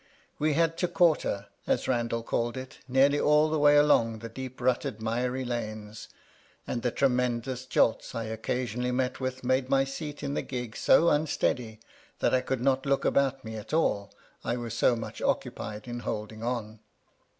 We 0.39 0.53
had 0.53 0.79
to 0.79 0.87
quarter, 0.87 1.45
as 1.67 1.87
Randal 1.87 2.23
called 2.23 2.57
it, 2.57 2.79
nearly 2.87 3.19
all 3.19 3.51
the 3.51 3.59
way 3.59 3.77
along 3.77 4.17
the 4.17 4.29
deep 4.29 4.59
rutted, 4.59 4.99
miry 4.99 5.45
lanes; 5.45 6.07
and 6.65 6.81
the 6.81 6.89
tremendous 6.89 7.67
jolts 7.67 8.15
I 8.15 8.23
occasionally 8.23 8.89
met 8.91 9.19
with 9.19 9.43
made 9.43 9.69
my 9.69 9.83
seat 9.83 10.23
in 10.23 10.33
the 10.33 10.41
gig 10.41 10.75
so 10.75 11.09
un 11.09 11.27
steady 11.27 11.81
that 12.17 12.33
I 12.33 12.41
could 12.41 12.61
not 12.61 12.87
look 12.87 13.05
about 13.05 13.45
me 13.45 13.57
at 13.57 13.75
all, 13.75 14.11
I 14.43 14.57
was 14.57 14.73
so 14.75 14.95
much 14.95 15.21
occupied 15.21 15.87
in 15.87 15.99
holding 15.99 16.41
on. 16.41 16.79